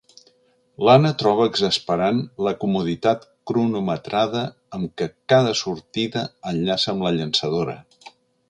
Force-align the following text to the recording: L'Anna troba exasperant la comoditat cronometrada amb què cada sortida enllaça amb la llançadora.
L'Anna 0.85 1.09
troba 1.23 1.45
exasperant 1.49 2.21
la 2.47 2.53
comoditat 2.63 3.27
cronometrada 3.51 4.43
amb 4.79 4.97
què 5.03 5.11
cada 5.35 5.55
sortida 5.63 6.25
enllaça 6.55 6.95
amb 6.97 7.09
la 7.11 7.17
llançadora. 7.21 7.79